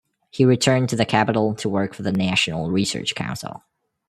[0.31, 3.61] He returned to the capital to work for the National Research Council.